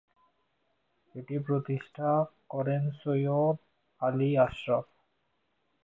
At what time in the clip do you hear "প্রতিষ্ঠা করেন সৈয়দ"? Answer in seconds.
1.47-3.57